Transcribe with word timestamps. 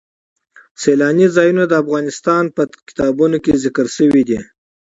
سیلانی 0.81 1.27
ځایونه 1.35 1.63
د 1.67 1.73
افغان 1.81 2.05
تاریخ 2.25 2.49
په 2.57 2.63
کتابونو 2.87 3.37
کې 3.43 3.61
ذکر 3.63 3.85
شوی 3.97 4.23
دي. 4.29 4.39